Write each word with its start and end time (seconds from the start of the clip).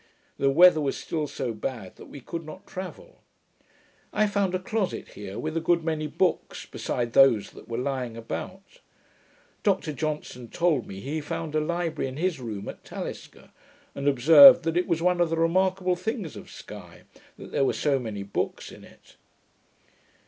The 0.39 0.49
weather 0.49 0.81
was 0.81 0.97
still 0.97 1.27
so 1.27 1.53
bad 1.53 1.97
that 1.97 2.07
we 2.07 2.21
could 2.21 2.43
not 2.43 2.65
travel. 2.65 3.19
I 4.11 4.25
found 4.25 4.55
a 4.55 4.59
closet 4.59 5.09
here, 5.09 5.37
with 5.37 5.55
a 5.55 5.59
good 5.61 5.83
many 5.83 6.07
books, 6.07 6.65
beside 6.65 7.13
those 7.13 7.51
that 7.51 7.67
were 7.67 7.77
lying 7.77 8.17
about. 8.17 8.79
Dr 9.61 9.93
Johnson 9.93 10.47
told 10.49 10.87
me, 10.87 11.01
he 11.01 11.21
found 11.21 11.53
a 11.53 11.59
library 11.59 12.07
in 12.09 12.17
his 12.17 12.39
room 12.39 12.67
at 12.67 12.83
Talisker; 12.83 13.51
and 13.93 14.07
observed, 14.07 14.63
that 14.63 14.75
it 14.75 14.87
was 14.87 15.03
one 15.03 15.21
of 15.21 15.29
the 15.29 15.37
remarkable 15.37 15.95
things 15.95 16.35
of 16.35 16.49
Sky, 16.49 17.03
that 17.37 17.51
there 17.51 17.63
were 17.63 17.71
so 17.71 17.99
many 17.99 18.23
books 18.23 18.71
in 18.71 18.83
it. 18.83 19.17